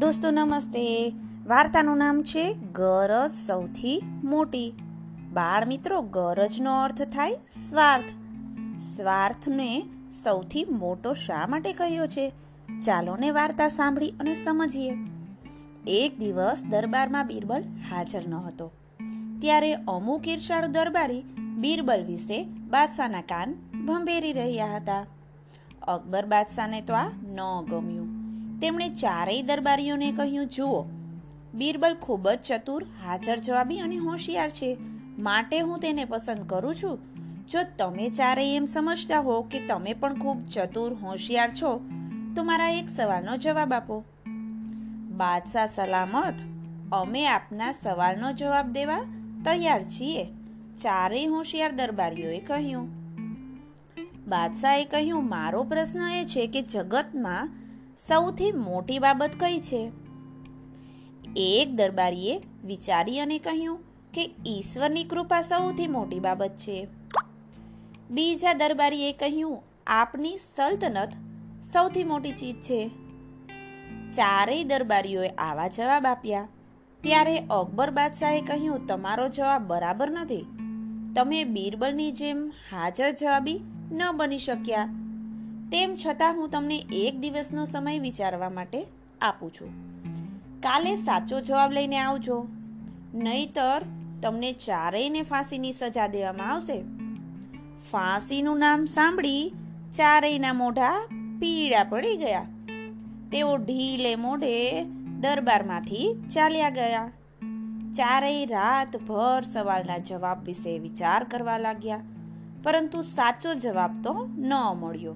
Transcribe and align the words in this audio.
દોસ્તો, 0.00 0.30
નમસ્તે. 0.30 1.12
વાર્તાનું 1.46 1.98
નામ 1.98 2.22
છે 2.22 2.54
ગરજ 2.54 3.30
સૌથી 3.30 4.02
મોટી. 4.24 4.72
બાળ 5.32 5.66
મિત્રો, 5.66 6.02
ગરજનો 6.02 6.82
અર્થ 6.82 7.02
થાય 7.02 7.34
સ્વાર્થ. 7.70 8.04
સ્વાર્થને 8.96 9.84
સૌથી 10.24 10.66
મોટો 10.70 11.14
શા 11.14 11.46
માટે 11.46 11.72
કહ્યો 11.72 12.06
છે? 12.06 12.32
ચાલો 12.84 13.16
ને 13.16 13.30
વાર્તા 13.30 13.68
સાંભળી 13.68 14.10
અને 14.10 14.34
સમજીએ. 14.34 14.92
એક 15.86 16.18
દિવસ 16.18 16.62
દરબારમાં 16.70 17.26
બિરબલ 17.26 17.62
હાજર 17.90 18.28
ન 18.28 18.34
હતો. 18.34 18.72
ત્યારે 19.40 19.74
અમુક 19.74 20.28
ઈર્ષાળુ 20.28 20.66
દરબારી 20.66 21.22
બિરબલ 21.58 22.04
વિશે 22.04 22.44
બાદશાહના 22.44 23.20
કાન 23.20 23.54
ભંભેરી 23.86 24.32
રહ્યા 24.32 24.76
હતા. 24.76 25.06
અકબર 25.88 26.26
બાદશાહને 26.26 26.80
તો 26.80 26.94
આ 26.94 27.08
ન 27.08 27.38
ગમ્યું. 27.70 28.09
તેમણે 28.60 28.88
ચારેય 28.88 29.42
દરબારીઓને 29.42 30.12
કહ્યું, 30.12 30.46
જુઓ, 30.46 30.82
બીરબલ 31.54 31.94
ખૂબ 31.94 32.28
જ 32.28 32.38
ચતુર, 32.38 32.84
હાજર 32.84 33.38
જવાબી 33.38 33.78
અને 33.78 33.96
હોશિયાર 33.96 34.50
છે. 34.50 34.78
માટે 35.18 35.60
હું 35.60 35.78
તેને 35.78 36.04
પસંદ 36.04 36.46
કરું 36.46 36.74
છું. 36.74 36.98
જો 37.48 37.58
તમે 37.78 38.10
ચારેય 38.10 38.56
એમ 38.56 38.64
સમજતા 38.64 39.20
હો 39.20 39.42
કે 39.42 39.60
તમે 39.66 39.92
પણ 39.92 40.14
ખૂબ 40.14 40.46
ચતુર, 40.46 40.94
હોશિયાર 40.94 41.50
છો, 41.62 41.80
તો 42.36 42.42
મારા 42.42 42.68
એક 42.68 42.88
સવાલનો 42.88 43.36
જવાબ 43.36 43.72
આપો. 43.72 44.04
બાદશાહ 45.10 45.66
સલામત, 45.66 46.34
અમે 46.92 47.26
આપના 47.26 47.72
સવાલનો 47.72 48.32
જવાબ 48.32 48.68
દેવા 48.68 49.00
તૈયાર 49.44 49.82
છીએ, 49.82 50.24
ચારેય 50.78 51.26
હોશિયાર 51.26 51.72
દરબારીઓએ 51.72 52.38
કહ્યું. 52.38 52.88
બાદશાહે 54.28 54.84
કહ્યું, 54.84 55.28
મારો 55.28 55.62
પ્રશ્ન 55.64 56.00
એ 56.12 56.24
છે 56.24 56.46
કે 56.46 56.62
જગતમાં 56.62 57.48
સૌથી 58.08 58.52
મોટી 58.52 58.98
બાબત 58.98 59.30
કઈ 59.40 59.60
છે? 59.60 59.92
એક 61.36 61.70
દરબારીએ 61.70 62.42
વિચારી 62.64 63.20
અને 63.20 63.38
કહ્યું 63.38 63.80
કે 64.14 64.34
ઈશ્વરની 64.46 65.04
કૃપા 65.04 65.42
સૌથી 65.42 65.86
મોટી 65.86 66.20
બાબત 66.20 66.48
છે. 66.48 66.88
બીજા 68.10 68.52
દરબારીએ 68.52 69.12
કહ્યું, 69.12 69.62
આપની 69.86 70.36
સલ્તનત 70.36 71.08
સૌથી 71.72 72.04
મોટી 72.04 72.32
ચીજ 72.32 72.56
છે. 72.56 72.88
ચારેય 74.16 74.64
દરબારીઓએ 74.64 75.28
આવા 75.28 75.68
જવાબ 75.68 76.06
આપ્યા. 76.06 76.48
ત્યારે 77.00 77.38
અકબર 77.38 77.90
બાદશાહે 77.90 78.40
કહ્યું, 78.40 78.86
તમારો 78.86 79.28
જવાબ 79.28 79.66
બરાબર 79.66 80.10
નથી. 80.10 80.46
તમે 81.16 81.44
બીરબલની 81.44 82.12
જેમ 82.12 82.52
હાજર 82.70 83.10
જવાબી 83.10 83.60
ન 83.92 84.12
બની 84.12 84.38
શક્યા. 84.38 84.99
તેમ 85.72 85.94
છતાં 86.06 86.34
હું 86.34 86.50
તમને 86.50 86.76
એક 86.92 87.18
દિવસનો 87.18 87.64
સમય 87.64 87.98
વિચારવા 87.98 88.50
માટે 88.50 88.86
આપું 89.20 89.52
છું. 89.52 89.90
કાલે 90.60 90.96
સાચો 90.96 91.40
જવાબ 91.40 91.72
લઈને 91.72 91.98
આવજો. 91.98 92.46
નહીતર 93.14 93.82
તમને 94.22 94.52
ચારેયને 94.52 95.22
ફાંસીની 95.22 95.72
સજા 95.72 96.06
દેવામાં 96.06 96.52
આવશે. 96.52 96.82
ફાંસીનું 97.90 98.58
નામ 98.58 98.84
સાંભળી 98.84 99.52
ચારેયના 99.94 100.52
મોઢા 100.52 101.06
પીળા 101.40 101.84
પડી 101.84 102.16
ગયા. 102.16 102.46
તેઓ 103.32 103.56
ઢીલે 103.56 104.16
મોઢે 104.16 104.82
દરબારમાંથી 105.20 106.22
ચાલ્યા 106.34 106.70
ગયા. 106.70 107.10
ચારેય 107.96 108.44
રાતભર 108.44 109.42
સવાલના 109.52 109.98
જવાબ 109.98 110.44
વિશે 110.44 110.78
વિચાર 110.78 111.24
કરવા 111.24 111.58
લાગ્યા. 111.58 112.00
પરંતુ 112.62 113.02
સાચો 113.02 113.54
જવાબ 113.54 114.02
તો 114.02 114.28
ન 114.38 114.54
મળ્યો. 114.54 115.14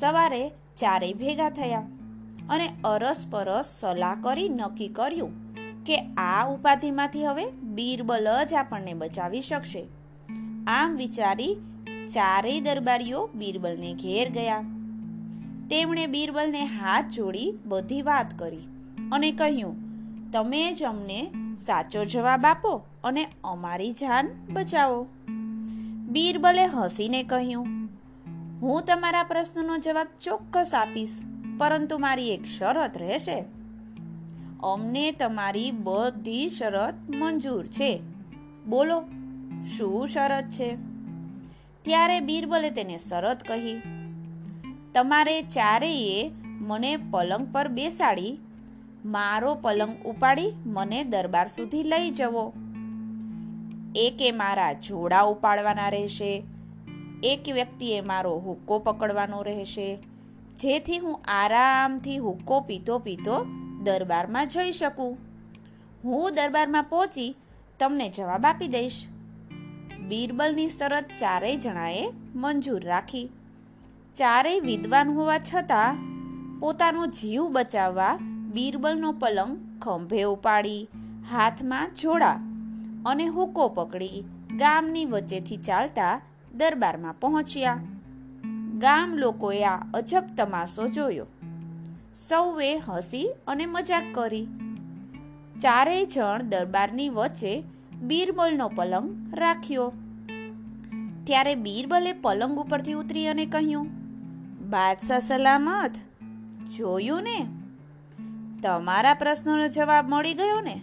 સવારે 0.00 0.48
ચારેય 0.48 1.12
ભેગા 1.12 1.50
થયા 1.50 1.80
અને 2.50 2.68
અરસપરસ 2.84 3.76
સલાહ 3.80 4.14
કરી 4.20 4.48
નક્કી 4.48 4.88
કર્યું 4.88 5.32
કે 5.84 5.96
આ 6.16 6.46
ઉપાધિમાંથી 6.48 7.26
હવે 7.26 7.50
બીરબલ 7.50 8.28
જ 8.50 8.54
આપણને 8.54 8.94
બચાવી 8.94 9.40
શકશે. 9.40 9.82
આમ 10.66 10.96
વિચારી 10.96 11.54
ચારેય 12.14 12.60
દરબારીઓ 12.60 13.26
બીરબલને 13.34 13.94
ઘેર 13.94 14.28
ગયા. 14.28 14.60
તેમણે 15.70 16.06
બીરબલને 16.06 16.64
હાથ 16.64 17.06
જોડી 17.06 17.52
બધી 17.64 18.02
વાત 18.02 18.38
કરી 18.38 18.64
અને 19.12 19.30
કહ્યું, 19.32 19.76
તમે 20.30 20.72
જ 20.72 20.82
અમને 20.82 21.30
સાચો 21.66 22.04
જવાબ 22.04 22.46
આપો 22.46 22.72
અને 23.04 23.26
અમારી 23.44 23.92
જાન 23.92 24.30
બચાવો. 24.52 25.06
બીરબલે 26.08 26.66
હસીને 26.66 27.22
કહ્યું 27.22 27.81
હું 28.62 28.82
તમારા 28.82 29.22
પ્રશ્નનો 29.22 29.76
જવાબ 29.78 30.06
ચોક્કસ 30.22 30.74
આપીશ, 30.74 31.14
પરંતુ 31.58 31.98
મારી 31.98 32.28
એક 32.30 32.44
શરત 32.58 32.98
રહેશે. 32.98 33.44
અમને 34.62 35.12
તમારી 35.12 35.70
બધી 35.70 36.50
શરત 36.50 36.94
મંજૂર 37.14 37.66
છે. 37.66 38.00
બોલો, 38.66 39.00
શું 39.78 40.06
શરત 40.08 40.44
છે? 40.50 40.76
ત્યારે 41.82 42.20
બીરબલે 42.20 42.70
તેને 42.70 42.98
શરત 42.98 43.42
કહી, 43.42 43.74
તમારે 44.94 45.42
ચારેયે 45.42 46.30
મને 46.44 46.96
પલંગ 46.96 47.52
પર 47.52 47.68
બેસાડી, 47.68 48.38
મારો 49.04 49.54
પલંગ 49.54 49.98
ઉપાડી 50.04 50.52
મને 50.66 51.04
દરબાર 51.04 51.48
સુધી 51.48 51.82
લઈ 51.82 52.10
જવો. 52.10 52.52
એકે 53.96 54.32
મારા 54.32 54.72
જોડા 54.72 55.20
ઉપાડવાના 55.20 55.88
રહેશે 55.88 56.42
એક 57.22 57.48
વ્યક્તિએ 57.52 58.00
મારો 58.00 58.38
હુક્કો 58.38 58.78
પકડવાનો 58.78 59.42
રહેશે. 59.42 59.96
જેથી 60.58 60.98
હું 60.98 61.20
આરામથી 61.24 62.18
હુક્કો 62.18 62.60
પીતો 62.60 62.98
પીતો 62.98 63.44
દરબારમાં 63.82 64.48
જઈ 64.48 64.72
શકું. 64.72 65.18
હું 66.04 66.34
દરબારમાં 66.34 66.84
પહોંચી 66.84 67.36
તમને 67.78 68.08
જવાબ 68.08 68.46
આપી 68.46 68.68
દઈશ. 68.68 69.04
બીરબલની 70.08 70.68
શરત 70.68 71.04
ચારેય 71.18 71.56
જણાએ 71.56 72.10
મંજૂર 72.34 72.84
રાખી. 72.84 73.28
ચારેય 74.14 74.60
વિદ્વાન 74.60 75.10
હોવા 75.10 75.38
છતાં 75.38 75.96
પોતાનો 76.60 77.06
જીવ 77.06 77.42
બચાવવા 77.42 78.18
બીરબલનો 78.52 79.12
પલંગ 79.12 79.80
ખંભે 79.80 80.22
ઉપાડી, 80.22 80.88
હાથમાં 81.30 81.94
જોડા 81.94 82.40
અને 83.06 83.26
હુકો 83.26 83.68
પકડી 83.68 84.24
ગામની 84.56 85.04
વચ્ચેથી 85.04 85.56
ચાલતા 85.56 86.20
દરબારમાં 86.54 87.14
પહોંચ્યા. 87.20 87.80
ગામ 88.78 89.14
લોકોએ 89.14 89.64
આ 89.64 89.76
અજબ 89.94 90.24
તમાશો 90.36 90.88
જોયો. 90.88 91.26
સૌએ 92.28 92.78
હસી 92.78 93.28
અને 93.46 93.66
મજાક 93.66 94.04
કરી. 94.12 94.46
ચારેય 95.60 96.06
જણ 96.06 96.42
દરબારની 96.42 97.08
વચ્ચે 97.08 97.62
બીરબલનો 98.02 98.68
પલંગ 98.68 99.34
રાખ્યો. 99.34 99.92
ત્યારે 101.24 101.54
બીરબલે 101.54 102.12
પલંગ 102.12 102.58
ઉપરથી 102.58 102.92
ઉતરી 102.92 103.26
અને 103.26 103.46
કહ્યું, 103.46 103.86
બાદશાહ 104.70 105.18
સલામત? 105.18 105.90
જોયું 106.78 107.22
ને? 107.22 107.46
તમારા 108.62 109.14
પ્રશ્નોનો 109.14 109.68
જવાબ 109.68 110.08
મળી 110.08 110.34
ગયો 110.34 110.60
ને? 110.60 110.80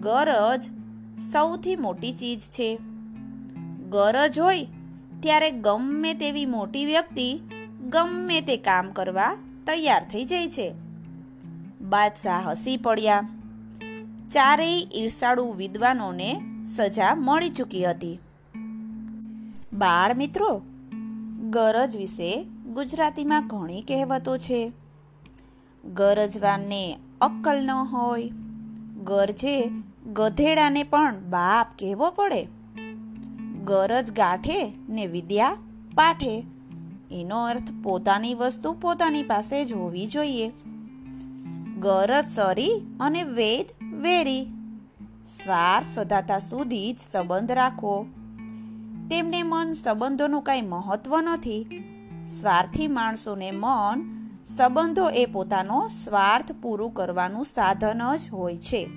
ગરજ 0.00 0.62
સૌથી 1.32 1.76
મોટી 1.76 2.12
ચીજ 2.12 2.40
છે. 2.40 2.78
ગરજ 3.88 4.38
હોય, 4.38 4.66
ત્યારે 5.20 5.50
ગમે 5.50 6.14
તેવી 6.14 6.46
મોટી 6.46 6.84
વ્યક્તિ 6.84 7.40
ગમે 7.88 8.40
તે 8.40 8.56
કામ 8.56 8.90
કરવા 8.90 9.36
તૈયાર 9.66 10.04
થઈ 10.04 10.24
જાય 10.24 10.48
છે. 10.48 10.74
બાદશાહ 11.80 12.50
હસી 12.50 12.76
પડ્યા. 12.76 13.28
ચારેય 14.32 14.86
ઈર્ષાળુ 14.94 15.52
વિદ્વાનોને 15.52 16.40
સજા 16.76 17.14
મળી 17.14 17.48
ચૂકી 17.48 17.84
હતી. 17.84 18.18
બાળ 19.72 20.14
મિત્રો, 20.14 20.62
ગરજ 21.50 21.96
વિશે 21.96 22.46
ગુજરાતીમાં 22.74 23.46
ઘણી 23.46 23.82
કહેવતો 23.82 24.38
છે. 24.38 24.72
ગરજવાનને 25.94 26.98
અક્કલ 27.20 27.66
ન 27.66 27.70
હોય, 27.70 28.30
ગરજે 29.04 29.70
ગધેડાને 30.12 30.82
પણ 30.82 31.14
બાપ 31.16 31.66
કહેવો 31.78 32.10
પડે. 32.10 32.57
ગરજ 33.68 34.12
ગાંઠે 34.12 34.72
ને 34.88 35.06
વિદ્યા 35.06 35.56
પાઠે. 35.94 36.44
એનો 37.10 37.44
અર્થ 37.44 37.72
પોતાની 37.82 38.34
વસ્તુ 38.34 38.72
પોતાની 38.72 39.22
પાસે 39.22 39.64
જ 39.64 39.72
હોવી 39.72 40.06
જોઈએ. 40.06 40.52
ગરજ 41.78 42.24
સરી 42.24 42.96
અને 43.00 43.22
વેદ 43.22 43.66
વેરી. 44.00 44.46
સ્વાર 45.42 45.84
સદાતા 45.84 46.38
સુધી 46.38 46.92
જ 46.92 46.98
સંબંધ 46.98 47.52
રાખવો. 47.52 48.06
તેમને 49.10 49.42
મન 49.42 49.72
સંબંધોનું 49.72 50.42
કાંઈ 50.42 50.62
મહત્વ 50.62 51.20
નથી. 51.20 51.84
સ્વાર્થી 52.40 52.86
માણસોને 52.86 53.50
મન 53.50 54.28
સંબંધો 54.44 55.10
એ 55.10 55.26
પોતાનો 55.26 55.88
સ્વાર્થ 55.88 56.52
પૂરું 56.62 56.94
કરવાનું 56.94 57.44
સાધન 57.44 58.16
જ 58.16 58.30
હોય 58.30 58.56
છે. 58.56 58.90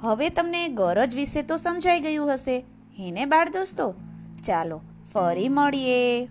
હવે 0.00 0.28
તમને 0.28 0.68
ગરજ 0.68 1.14
વિશે 1.14 1.42
તો 1.42 1.56
સમજાઈ 1.56 2.00
ગયું 2.00 2.34
હશે. 2.34 2.64
હેને 2.98 3.24
બાળ 3.24 3.50
દોસ્તો 3.50 3.84
ચાલો 4.44 4.80
ફરી 5.12 5.48
મળીએ. 5.48 6.28